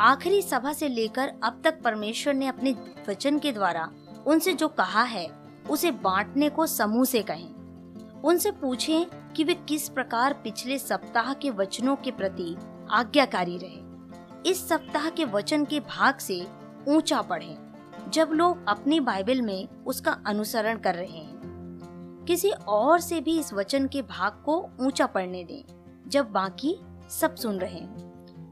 आखिरी 0.00 0.42
सभा 0.42 0.72
से 0.72 0.88
लेकर 0.88 1.32
अब 1.42 1.60
तक 1.64 1.80
परमेश्वर 1.82 2.34
ने 2.34 2.46
अपने 2.46 2.74
वचन 3.08 3.38
के 3.38 3.52
द्वारा 3.52 3.90
उनसे 4.26 4.52
जो 4.52 4.68
कहा 4.68 5.02
है, 5.02 5.26
उसे 5.70 5.90
बांटने 5.90 6.48
को 6.48 6.66
समूह 6.66 7.04
से 7.04 7.22
कहें। 7.22 8.22
उनसे 8.24 8.50
पूछें 8.50 9.06
कि 9.32 9.44
वे 9.44 9.54
किस 9.54 9.88
प्रकार 9.88 10.32
पिछले 10.32 10.78
सप्ताह 10.78 11.32
के 11.34 11.50
वचनों 11.50 11.96
के 11.96 12.10
प्रति 12.10 12.56
आज्ञाकारी 12.90 13.58
रहे। 13.58 14.50
इस 14.50 14.68
सप्ताह 14.68 15.10
के 15.10 15.24
वचन 15.24 15.64
के 15.64 15.80
भाग 15.80 16.18
से 16.18 16.46
ऊँचा 16.88 17.22
पढ़ें 17.22 18.10
जब 18.10 18.30
लोग 18.32 18.64
अपनी 18.68 19.00
बाइबल 19.00 19.42
में 19.42 19.68
उसका 19.86 20.20
अनुसरण 20.26 20.78
कर 20.78 20.94
रहे 20.94 21.18
हैं। 21.18 22.24
किसी 22.28 22.50
और 22.50 23.00
से 23.00 23.20
भी 23.20 23.38
इस 23.38 23.52
वचन 23.52 23.86
के 23.86 24.02
भाग 24.02 24.42
को 24.44 24.70
ऊँचा 24.80 25.06
पढ़ने 25.06 25.44
दें, 25.44 25.64
जब 26.08 26.30
बाकी 26.30 26.78
सब 27.10 27.34
सुन 27.34 27.58
रहे 27.58 27.80
हैं। 27.80 28.07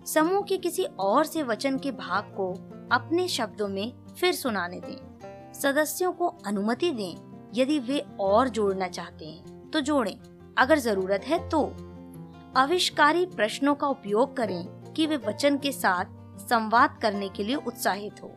समूह 0.07 0.43
के 0.43 0.57
किसी 0.57 0.83
और 0.85 1.25
से 1.25 1.43
वचन 1.43 1.79
के 1.79 1.91
भाग 1.91 2.25
को 2.37 2.53
अपने 2.93 3.27
शब्दों 3.29 3.69
में 3.69 3.93
फिर 4.21 4.35
सुनाने 4.35 4.81
दें। 4.81 5.53
सदस्यों 5.53 6.13
को 6.13 6.27
अनुमति 6.47 6.91
दें, 6.91 7.51
यदि 7.55 7.79
वे 7.79 7.99
और 8.21 8.49
जोड़ना 8.49 8.89
चाहते 8.89 9.27
हैं 9.27 9.71
तो 9.71 9.81
जोड़ें। 9.81 10.17
अगर 10.59 10.79
ज़रूरत 10.79 11.25
है 11.25 11.39
तो। 11.49 11.63
आविष्कारी 12.57 13.27
प्रश्नों 13.27 13.75
का 13.75 13.89
उपयोग 13.89 14.37
करें 14.37 14.93
कि 14.93 15.07
वे 15.07 15.17
वचन 15.17 15.59
के 15.59 15.73
साथ 15.73 16.05
संवाद 16.41 16.99
करने 17.03 17.29
के 17.29 17.45
लिए 17.45 17.57
उत्साहित 17.57 18.23
हो। 18.23 18.33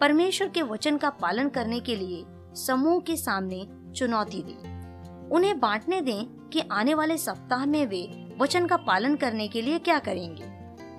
परमेश्वर 0.00 0.48
के 0.48 0.62
वचन 0.62 0.96
का 0.96 1.10
पालन 1.10 1.48
करने 1.48 1.80
के 1.80 1.96
लिए 1.96 2.24
समूह 2.56 3.00
के 3.00 3.16
सामने 3.16 3.66
चुनौती 3.96 4.42
दें। 4.42 5.28
उन्हें 5.30 5.58
बांटने 5.60 6.00
दें 6.00 6.24
कि 6.48 6.62
आने 6.72 6.94
वाले 6.94 7.18
सप्ताह 7.18 7.66
में 7.66 7.86
वे 7.86 8.34
वचन 8.40 8.66
का 8.66 8.76
पालन 8.76 9.16
करने 9.16 9.48
के 9.48 9.62
लिए 9.62 9.78
क्या 9.78 9.98
करेंगे। 9.98 10.51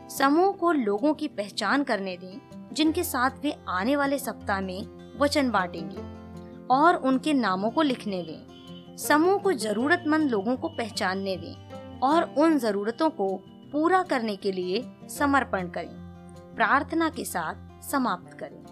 समूह 0.09 0.51
को 0.51 0.71
लोगों 0.71 1.13
की 1.13 1.27
पहचान 1.27 1.83
करने 1.83 2.17
दें, 2.17 2.69
जिनके 2.73 3.03
साथ 3.03 3.29
वे 3.41 3.55
आने 3.67 3.95
वाले 3.95 4.19
सप्ताह 4.19 4.61
में 4.61 5.17
वचन 5.19 5.51
बांटेंगे 5.51 6.01
और 6.67 6.95
उनके 6.95 7.33
नामों 7.33 7.71
को 7.71 7.81
लिखने 7.81 8.23
दें। 8.23 8.97
समूह 8.97 9.37
को 9.37 9.53
जरूरतमंद 9.53 10.31
लोगों 10.31 10.55
को 10.55 10.67
पहचानने 10.67 11.37
दें 11.37 11.99
और 11.99 12.35
उन 12.37 12.59
जरूरतों 12.59 13.09
को 13.09 13.35
पूरा 13.71 14.03
करने 14.03 14.35
के 14.35 14.51
लिए 14.51 14.83
समर्पण 15.09 15.69
करें। 15.69 16.03
प्रार्थना 16.55 17.09
के 17.09 17.25
साथ 17.25 17.83
समाप्त 17.83 18.37
करें। 18.37 18.63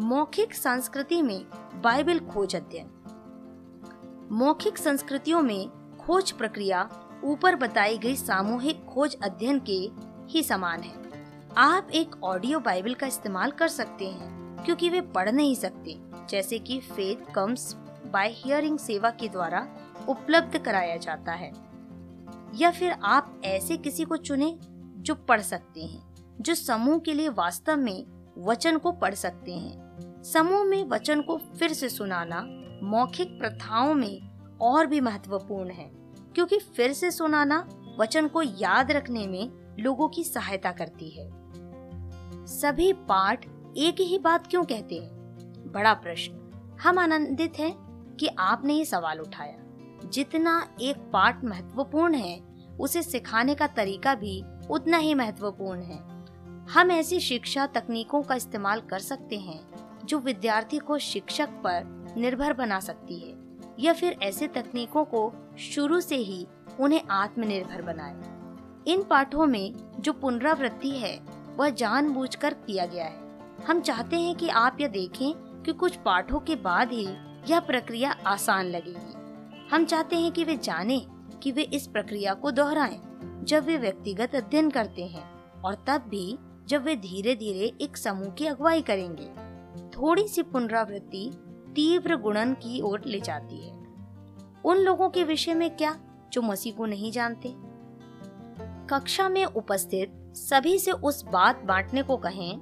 मौखिक 0.00 0.54
संस्कृति 0.54 1.22
में 1.22 1.44
बाइबल 1.82 2.18
खोज 2.18 2.56
अध्ययन। 2.56 2.90
मौखिक 4.32 4.78
संस्कृतियों 4.78 5.42
में 5.42 5.96
खोज 5.96 6.30
प्रक्रिया 6.32 6.88
ऊपर 7.24 7.56
बताई 7.56 7.98
गई 7.98 8.16
सामूहिक 8.16 8.84
खोज 8.84 9.16
अध्ययन 9.24 9.60
के 9.70 10.09
ही 10.30 10.42
समान 10.42 10.80
है। 10.80 10.94
आप 11.56 11.90
एक 11.90 12.22
ऑडियो 12.24 12.58
बाइबल 12.60 12.94
का 12.94 13.06
इस्तेमाल 13.06 13.50
कर 13.50 13.68
सकते 13.68 14.08
हैं, 14.08 14.64
क्योंकि 14.64 14.88
वे 14.90 15.00
पढ़ 15.00 15.30
नहीं 15.30 15.54
सकते, 15.54 15.96
जैसे 16.30 16.58
कि 16.58 16.80
फेथ 16.80 17.32
कम्स 17.34 17.74
बाय 18.06 18.28
हियरिंग 18.28 18.78
सेवा 18.78 19.10
के 19.10 19.28
द्वारा 19.28 19.66
उपलब्ध 20.08 20.58
कराया 20.58 20.96
जाता 20.96 21.32
है। 21.32 21.52
या 22.54 22.70
फिर 22.70 22.92
आप 23.04 23.40
ऐसे 23.44 23.76
किसी 23.76 24.04
को 24.04 24.16
चुने 24.16 24.58
जो 24.96 25.14
पढ़ 25.14 25.40
सकते 25.40 25.80
हैं, 25.80 26.02
जो 26.40 26.54
समूह 26.54 26.98
के 26.98 27.12
लिए 27.12 27.28
वास्तव 27.28 27.76
में 27.76 28.06
वचन 28.38 28.78
को 28.78 28.92
पढ़ 28.92 29.14
सकते 29.14 29.52
हैं। 29.52 30.22
समूह 30.22 30.64
में 30.64 30.84
वचन 30.84 31.20
को 31.20 31.36
फिर 31.58 31.72
से 31.72 31.88
सुनाना 31.88 32.44
मौखिक 32.82 33.38
प्रथाओं 33.38 33.94
में 33.94 34.20
और 34.60 34.86
भी 34.86 35.00
महत्वपूर्ण 35.00 35.70
है, 35.70 35.90
क्योंकि 36.34 36.58
फिर 36.58 36.92
से 36.92 37.10
सुनाना 37.10 37.66
वचन 38.00 38.28
को 38.28 38.42
याद 38.42 38.92
रखने 38.92 39.26
में 39.26 39.59
लोगों 39.78 40.08
की 40.08 40.24
सहायता 40.24 40.72
करती 40.72 41.10
है। 41.10 41.30
सभी 42.46 42.92
पाठ 42.92 43.46
एक 43.76 43.96
ही 44.00 44.18
बात 44.18 44.46
क्यों 44.46 44.64
कहते 44.64 44.94
हैं? 44.94 45.10
बड़ा 45.72 45.94
प्रश्न। 45.94 46.36
हम 46.82 46.98
आनंदित 46.98 47.58
हैं 47.58 47.90
कि 48.16 48.26
आपने 48.26 48.74
ये 48.74 48.84
सवाल 48.84 49.20
उठाया। 49.20 49.56
जितना 50.04 50.68
एक 50.80 50.96
पाठ 50.96 51.44
महत्वपूर्ण 51.44 52.14
है, 52.14 52.40
उसे 52.80 53.02
सिखाने 53.02 53.54
का 53.54 53.66
तरीका 53.66 54.14
भी 54.14 54.44
उतना 54.70 54.96
ही 54.96 55.14
महत्वपूर्ण 55.14 55.80
है। 55.80 56.20
हम 56.70 56.90
ऐसी 56.90 57.20
शिक्षा 57.20 57.66
तकनीकों 57.66 58.22
का 58.22 58.34
इस्तेमाल 58.34 58.80
कर 58.80 58.98
सकते 58.98 59.38
हैं, 59.38 59.60
जो 60.04 60.18
विद्यार्थी 60.18 60.78
को 60.78 60.98
शिक्षक 60.98 61.48
पर 61.48 62.06
निर्भर 62.16 62.52
बना 62.52 62.80
सकती 62.80 63.18
है, 63.18 63.36
या 63.78 63.92
फिर 63.92 64.16
ऐसे 64.22 64.48
तकनीकों 64.48 65.04
को 65.04 65.32
शुरू 65.58 66.00
से 66.00 66.16
ही 66.16 66.46
उन्हें 66.80 67.00
आत्मनिर्भर 67.10 67.82
बनाए। 67.82 68.29
इन 68.86 69.02
पाठों 69.02 69.46
में 69.46 69.74
जो 70.00 70.12
पुनरावृत्ति 70.12 70.90
है, 70.90 71.20
वह 71.56 71.68
जानबूझकर 71.68 72.54
किया 72.54 72.86
गया 72.86 73.04
है। 73.04 73.18
हम 73.66 73.80
चाहते 73.80 74.16
हैं 74.16 74.34
कि 74.34 74.48
आप 74.48 74.76
यह 74.80 74.88
देखें 74.88 75.32
कि 75.62 75.72
कुछ 75.72 75.96
पाठों 75.96 76.40
के 76.40 76.56
बाद 76.56 76.92
ही 76.92 77.06
यह 77.50 77.60
प्रक्रिया 77.60 78.10
आसान 78.26 78.66
लगेगी। 78.66 79.14
हम 79.72 79.84
चाहते 79.84 80.16
हैं 80.16 80.32
कि 80.32 80.44
वे 80.44 80.56
जाने 80.56 81.06
कि 81.42 81.52
वे 81.52 81.62
इस 81.62 81.86
प्रक्रिया 81.86 82.34
को 82.34 82.50
दोहराएँ, 82.50 83.00
जब 83.44 83.64
वे 83.64 83.76
व्यक्तिगत 83.76 84.34
अध्ययन 84.34 84.70
करते 84.70 85.04
हैं 85.04 85.24
और 85.60 85.74
तब 85.74 86.04
भी 86.08 86.38
जब 86.66 86.84
वे 86.84 86.96
धीरे 86.96 87.34
धीरे 87.34 87.72
एक 87.80 87.96
समूह 87.96 88.30
की 88.30 88.46
अगुवाई 88.46 88.82
करेंगे। 88.82 89.30
थोड़ी 89.90 90.28
सी 90.28 90.42
पुनरावृत्ति 90.42 91.30
तीव्र 91.76 92.16
गुणन 92.16 92.54
की 92.54 92.80
ओर 92.80 93.02
ले 93.06 93.20
जाती 93.20 93.68
है। 93.68 93.72
उन 94.64 94.76
लोगों 94.76 95.08
के 95.08 95.24
विषय 95.24 95.54
में 95.54 95.76
क्या 95.76 96.00
जो 96.32 96.42
मसीह 96.42 96.74
को 96.74 96.86
नहीं 96.86 97.12
जानते? 97.12 97.69
कक्षा 98.90 99.28
में 99.28 99.44
उपस्थित 99.44 100.12
सभी 100.36 100.78
से 100.78 100.92
उस 100.92 101.22
बात 101.24 101.62
बांटने 101.64 102.02
को 102.02 102.16
कहें, 102.16 102.60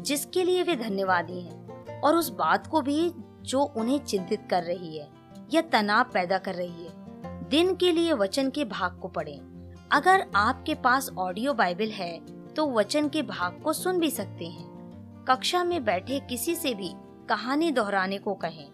जिसके 0.00 0.42
लिए 0.42 0.62
वे 0.62 0.74
धन्यवादी 0.76 1.40
हैं, 1.40 2.00
और 2.00 2.16
उस 2.16 2.28
बात 2.30 2.66
को 2.66 2.80
भी 2.80 3.12
जो 3.42 3.62
उन्हें 3.62 3.98
चिंतित 3.98 4.46
कर 4.50 4.62
रही 4.62 4.98
है 4.98 5.08
या 5.54 5.60
तनाव 5.62 6.04
पैदा 6.04 6.38
कर 6.38 6.54
रही 6.54 6.84
है, 6.84 7.48
दिन 7.48 7.74
के 7.76 7.92
लिए 7.92 8.12
वचन 8.12 8.50
के 8.50 8.64
भाग 8.64 8.98
को 8.98 9.08
पढ़ें। 9.08 9.40
अगर 9.92 10.26
आपके 10.36 10.74
पास 10.74 11.10
ऑडियो 11.18 11.54
बाइबल 11.54 11.90
है 11.90 12.12
तो 12.54 12.70
वचन 12.70 13.08
के 13.08 13.22
भाग 13.22 13.60
को 13.64 13.72
सुन 13.72 14.00
भी 14.00 14.10
सकते 14.10 14.46
हैं। 14.46 15.24
कक्षा 15.28 15.64
में 15.64 15.84
बैठे 15.84 16.20
किसी 16.20 16.54
से 16.54 16.74
भी 16.74 16.94
कहानी 17.28 17.70
दोहराने 17.70 18.18
को 18.18 18.34
कहें। 18.34 18.66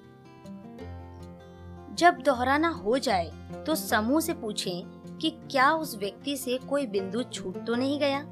जब 1.94 2.22
दोहराना 2.24 2.68
हो 2.68 2.98
जाए 2.98 3.30
तो 3.66 3.74
समूह 3.74 4.20
से 4.20 4.32
पूछें 4.32 4.99
कि 5.20 5.30
क्या 5.30 5.72
उस 5.72 5.96
व्यक्ति 5.98 6.36
से 6.36 6.58
कोई 6.58 6.86
बिंदु 6.86 7.22
छूट 7.22 7.66
तो 7.66 7.74
नहीं 7.74 7.98
गया? 8.00 8.24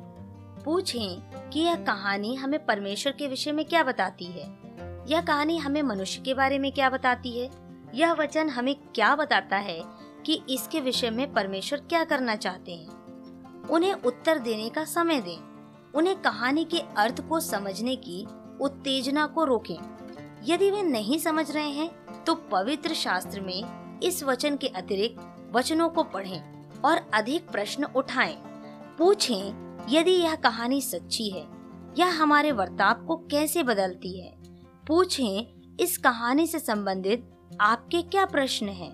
पूछें 0.64 1.50
कि 1.50 1.60
यह 1.60 1.74
कहानी 1.74 2.34
हमें 2.34 2.66
परमेश्वर 2.66 3.12
के 3.12 3.26
विषय 3.26 3.52
में 3.52 3.64
क्या 3.64 3.82
बताती 3.82 4.24
है? 4.24 4.58
यह 5.08 5.20
कहानी 5.20 5.58
हमें 5.58 5.82
मनुष्य 5.82 6.22
के 6.22 6.34
बारे 6.34 6.58
में 6.58 6.72
क्या 6.72 6.90
बताती 6.90 7.38
है? 7.38 7.50
यह 7.94 8.12
वचन 8.12 8.48
हमें 8.48 8.74
क्या 8.94 9.16
बताता 9.16 9.56
है 9.56 9.82
कि 10.26 10.42
इसके 10.50 10.80
विषय 10.80 11.10
में 11.10 11.32
परमेश्वर 11.32 11.80
क्या 11.80 12.04
करना 12.04 12.36
चाहते 12.36 12.72
हैं? 12.72 13.68
उन्हें 13.68 13.92
उत्तर 13.92 14.38
देने 14.38 14.68
का 14.68 14.84
समय 14.84 15.20
दें। 15.20 15.38
उन्हें 15.94 16.16
कहानी 16.22 16.64
के 16.64 16.78
अर्थ 16.96 17.28
को 17.28 17.40
समझने 17.40 17.96
की 17.96 18.26
उत्तेजना 18.60 19.26
को 19.26 19.44
रोकें। 19.44 19.78
यदि 20.44 20.70
वे 20.70 20.82
नहीं 20.82 21.18
समझ 21.18 21.50
रहे 21.50 21.70
हैं 21.70 22.24
तो 22.24 22.34
पवित्र 22.34 22.94
शास्त्र 22.94 23.40
में 23.40 24.00
इस 24.00 24.24
वचन 24.24 24.56
के 24.56 24.66
अतिरिक्त 24.66 25.50
वचनों 25.52 25.88
को 25.88 26.02
पढ़ें। 26.02 26.57
और 26.84 27.10
अधिक 27.14 27.48
प्रश्न 27.50 27.84
उठाएँ। 27.96 28.36
पूछें, 28.98 29.86
यदि 29.88 30.10
यह 30.10 30.34
कहानी 30.34 30.80
सच्ची 30.80 31.28
है 31.30 31.46
यह 31.98 32.22
हमारे 32.22 32.52
वर्ताव 32.52 33.04
को 33.06 33.16
कैसे 33.30 33.62
बदलती 33.62 34.18
है 34.20 34.36
पूछें, 34.86 35.76
इस 35.80 35.96
कहानी 35.98 36.46
से 36.46 36.58
संबंधित 36.58 37.28
आपके 37.60 38.02
क्या 38.02 38.24
प्रश्न 38.26 38.68
हैं? 38.68 38.92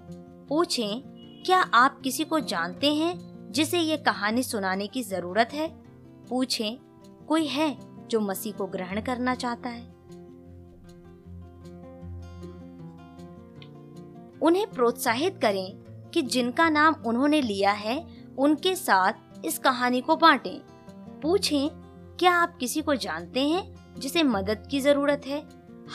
पूछें, 0.48 1.02
क्या 1.46 1.58
आप 1.58 2.00
किसी 2.04 2.24
को 2.24 2.40
जानते 2.40 2.94
हैं 2.94 3.52
जिसे 3.52 3.78
ये 3.78 3.96
कहानी 3.96 4.42
सुनाने 4.42 4.86
की 4.86 5.02
ज़रूरत 5.02 5.50
है 5.52 5.68
पूछें, 6.28 6.76
कोई 7.28 7.46
है 7.46 7.76
जो 8.08 8.20
मसीह 8.20 8.52
को 8.52 8.66
ग्रहण 8.66 9.00
करना 9.00 9.34
चाहता 9.34 9.68
है 9.68 9.92
उन्हें 14.42 14.66
प्रोत्साहित 14.70 15.38
करें 15.42 15.83
कि 16.14 16.22
जिनका 16.22 16.68
नाम 16.68 16.94
उन्होंने 17.06 17.40
लिया 17.40 17.72
है, 17.72 18.06
उनके 18.38 18.76
साथ 18.76 19.12
इस 19.44 19.58
कहानी 19.58 20.00
को 20.00 20.16
बांटें। 20.16 20.60
पूछें, 21.20 21.68
क्या 22.18 22.32
आप 22.32 22.56
किसी 22.56 22.82
को 22.82 22.94
जानते 22.94 23.48
हैं 23.48 23.74
जिसे 23.98 24.22
मदद 24.22 24.68
की 24.70 24.80
ज़रूरत 24.80 25.22
है? 25.26 25.42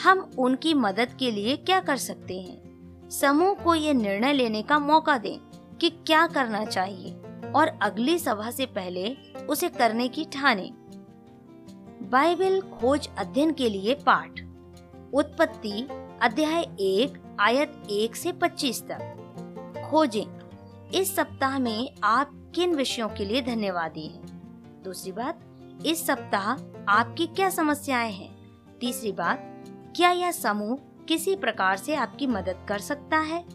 हम 0.03 0.31
उनकी 0.37 0.73
मदद 0.73 1.13
के 1.19 1.31
लिए 1.31 1.57
क्या 1.57 1.79
कर 1.79 1.97
सकते 1.97 2.41
हैं? 2.41 2.69
समूह 3.09 3.53
को 3.53 3.75
ये 3.75 3.93
निर्णय 3.93 4.33
लेने 4.33 4.61
का 4.61 4.79
मौका 4.79 5.17
दें 5.17 5.39
कि 5.77 5.89
क्या 5.89 6.27
करना 6.27 6.65
चाहिए 6.65 7.13
और 7.55 7.67
अगली 7.81 8.19
सभा 8.19 8.51
से 8.51 8.65
पहले 8.65 9.15
उसे 9.49 9.69
करने 9.69 10.07
की 10.07 10.25
ठाने। 10.25 10.71
बाइबल 12.09 12.61
खोज 12.61 13.09
अध्ययन 13.17 13.51
के 13.51 13.69
लिए 13.69 13.93
पाठ। 13.93 14.29
उत्पत्ति 15.13 15.87
अध्याय 16.21 16.63
एक, 16.79 17.37
आयत 17.39 17.83
एक 17.89 18.15
से 18.15 18.31
पच्चीस 18.31 18.83
तक। 18.83 19.18
खोजें 19.89 20.25
इस 20.89 21.15
सप्ताह 21.15 21.59
में 21.59 21.95
आप 22.03 22.51
किन 22.55 22.75
विषयों 22.75 23.09
के 23.09 23.25
लिए 23.25 23.41
धन्यवादी 23.41 24.07
हैं? 24.07 24.25
दूसरी 24.83 25.11
बात, 25.11 25.39
इस 25.85 26.07
सप्ताह 26.07 26.49
आपकी 26.89 27.27
क्या 27.27 27.49
समस्याएँ 27.49 28.11
हैं? 28.11 28.35
तीसरी 28.79 29.11
बात, 29.11 29.63
क्या 29.95 30.11
यह 30.11 30.31
समूह 30.31 30.77
किसी 31.05 31.35
प्रकार 31.35 31.77
से 31.77 31.95
आपकी 31.95 32.27
मदद 32.27 32.65
कर 32.69 32.79
सकता 32.79 33.17
है? 33.17 33.45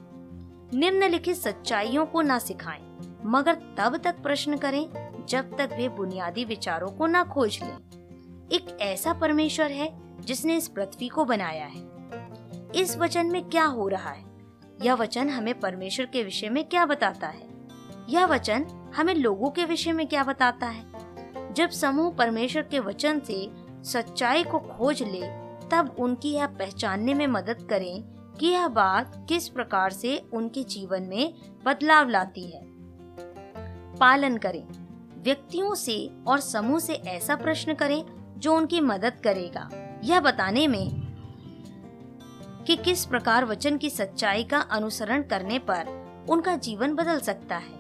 निम्नलिखित 0.74 1.36
सच्चाइयों 1.36 2.06
को 2.06 2.22
ना 2.22 2.38
सिखाएँ, 2.38 2.98
मगर 3.24 3.54
तब 3.78 3.96
तक 3.96 4.22
प्रश्न 4.22 4.56
करें 4.56 4.90
जब 5.28 5.56
तक 5.56 5.70
वे 5.72 5.88
बुनियादी 5.88 6.44
विचारों 6.44 6.90
को 6.90 7.06
ना 7.06 7.24
खोज 7.24 7.58
लें। 7.62 7.76
एक 8.52 8.78
ऐसा 8.80 9.12
परमेश्वर 9.12 9.70
है 9.70 10.20
जिसने 10.20 10.56
इस 10.56 10.68
पृथ्वी 10.68 11.08
को 11.08 11.24
बनाया 11.24 11.66
है। 11.66 11.90
इस 12.74 12.96
वचन 12.98 13.26
में 13.26 13.48
क्या 13.48 13.64
हो 13.64 13.88
रहा 13.88 14.10
है? 14.10 14.33
यह 14.82 14.94
वचन 14.94 15.28
हमें 15.28 15.60
परमेश्वर 15.60 16.06
के 16.06 16.22
विषय 16.22 16.48
में 16.48 16.68
क्या 16.68 16.86
बताता 16.86 17.26
है? 17.26 17.48
यह 18.08 18.26
वचन 18.26 18.66
हमें 18.96 19.14
लोगों 19.14 19.50
के 19.50 19.64
विषय 19.64 19.92
में 19.92 20.06
क्या 20.06 20.24
बताता 20.24 20.66
है? 20.66 20.84
जब 21.54 21.70
समूह 21.70 22.12
परमेश्वर 22.12 22.62
के 22.62 22.78
वचन 22.78 23.20
से 23.20 23.50
सच्चाई 23.82 24.44
को 24.44 24.58
खोज 24.58 25.02
ले, 25.02 25.44
तब 25.68 25.96
उनकी 25.98 26.32
यह 26.32 26.46
पहचानने 26.46 27.14
में 27.14 27.26
मदद 27.26 27.66
करें 27.70 28.02
कि 28.40 28.46
यह 28.46 28.68
बात 28.68 29.26
किस 29.28 29.48
प्रकार 29.48 29.90
से 29.90 30.18
उनके 30.32 30.62
जीवन 30.62 31.02
में 31.02 31.34
बदलाव 31.64 32.08
लाती 32.08 32.50
है। 32.50 32.64
पालन 33.96 34.36
करें। 34.36 34.66
व्यक्तियों 35.22 35.74
से 35.74 36.10
और 36.26 36.40
समूह 36.40 36.78
से 36.78 36.94
ऐसा 36.94 37.36
प्रश्न 37.36 37.74
करें 37.74 38.04
जो 38.38 38.56
उनकी 38.56 38.80
मदद 38.80 39.12
करेगा। 39.24 39.68
यह 40.04 40.20
बताने 40.20 40.68
में 40.68 41.03
कि 42.66 42.76
किस 42.76 43.04
प्रकार 43.04 43.44
वचन 43.44 43.76
की 43.76 43.90
सच्चाई 43.90 44.44
का 44.44 44.58
अनुसरण 44.58 45.22
करने 45.22 45.58
पर 45.58 45.88
उनका 46.30 46.56
जीवन 46.56 46.94
बदल 46.94 47.18
सकता 47.20 47.56
है। 47.56 47.78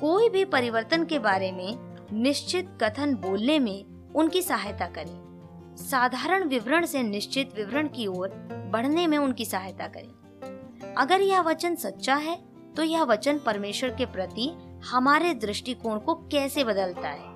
कोई 0.00 0.28
भी 0.28 0.44
परिवर्तन 0.44 1.04
के 1.04 1.18
बारे 1.18 1.52
में 1.52 1.96
निश्चित 2.12 2.78
कथन 2.82 3.14
बोलने 3.14 3.58
में 3.58 3.84
उनकी 4.14 4.42
सहायता 4.42 4.86
करें। 4.86 5.76
साधारण 5.76 6.48
विवरण 6.48 6.86
से 6.86 7.02
निश्चित 7.02 7.54
विवरण 7.56 7.88
की 7.88 8.06
ओर 8.06 8.28
बढ़ने 8.72 9.06
में 9.06 9.18
उनकी 9.18 9.44
सहायता 9.44 9.86
करें। 9.86 10.94
अगर 10.98 11.20
यह 11.20 11.40
वचन 11.40 11.74
सच्चा 11.74 12.14
है 12.14 12.36
तो 12.76 12.82
यह 12.82 13.02
वचन 13.02 13.38
परमेश्वर 13.38 13.90
के 13.90 14.06
प्रति 14.06 14.50
हमारे 14.84 15.34
दृष्टिकोण 15.34 15.98
को 15.98 16.14
कैसे 16.14 16.64
बदलता 16.64 17.08
है? 17.08 17.34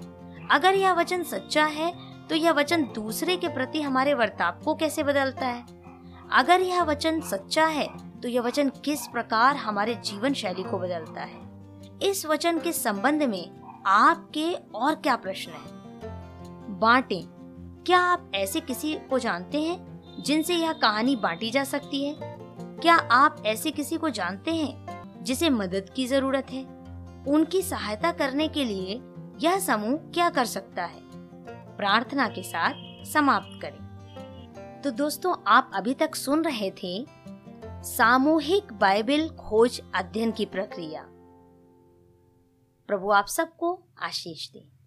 अगर 0.50 0.74
यह 0.74 0.92
वचन 0.92 1.22
सच्चा 1.22 1.64
है 1.64 1.92
तो 2.28 2.34
यह 2.34 2.52
वचन 2.52 2.82
दूसरे 2.94 3.36
के 3.36 3.48
प्रति 3.48 3.82
हमारे 3.82 4.14
वर्ताव 4.14 4.60
को 4.64 4.74
कैसे 4.74 5.02
बदलता 5.02 5.46
है? 5.46 5.77
अगर 6.32 6.60
यह 6.60 6.82
वचन 6.82 7.20
सच्चा 7.20 7.66
है 7.66 8.20
तो 8.20 8.28
यह 8.28 8.40
वचन 8.40 8.68
किस 8.68 9.06
प्रकार 9.06 9.56
हमारे 9.56 9.94
जीवन 9.94 10.32
शैली 10.32 10.62
को 10.62 10.78
बदलता 10.78 11.20
है? 11.20 11.40
इस 12.02 12.26
वचन 12.26 12.58
के 12.58 12.72
संबंध 12.72 13.22
में 13.22 13.60
आपके 13.86 14.52
और 14.74 14.94
क्या 14.94 15.16
प्रश्न 15.16 15.50
है? 15.50 15.78
बांटें, 16.78 17.24
क्या 17.86 17.98
आप 17.98 18.30
ऐसे 18.34 18.60
किसी 18.60 18.94
को 18.94 19.18
जानते 19.18 19.62
हैं, 19.62 20.02
जिनसे 20.22 20.54
यह 20.54 20.72
कहानी 20.72 21.16
बांटी 21.16 21.50
जा 21.50 21.64
सकती 21.64 22.04
है? 22.04 22.16
क्या 22.82 22.94
आप 22.94 23.42
ऐसे 23.46 23.70
किसी 23.70 23.96
को 23.96 24.10
जानते 24.10 24.54
हैं, 24.54 25.24
जिसे 25.24 25.50
मदद 25.50 25.90
की 25.96 26.06
ज़रूरत 26.06 26.46
है? 26.50 26.64
उनकी 27.28 27.62
सहायता 27.62 28.12
करने 28.12 28.48
के 28.48 28.64
लिए 28.64 29.02
यह 29.40 29.58
समूह 29.58 29.96
क्या 29.96 30.30
कर 30.30 30.44
सकता 30.44 30.84
है? 30.84 31.00
प्रार्थना 31.76 32.28
के 32.28 32.42
साथ 32.42 33.04
समाप्त 33.04 33.62
करें। 33.62 33.87
तो 34.84 34.90
दोस्तों, 34.90 35.34
आप 35.46 35.70
अभी 35.74 35.94
तक 35.94 36.14
सुन 36.14 36.44
रहे 36.44 36.70
थे 36.70 37.06
सामूहिक 37.82 38.72
बाइबल 38.72 39.28
खोज 39.28 39.80
अध्ययन 39.94 40.32
की 40.32 40.46
प्रक्रिया। 40.46 41.02
प्रभु 42.88 43.10
आप 43.10 43.26
सबको 43.26 43.88
आशीष 44.02 44.50
दे। 44.50 44.77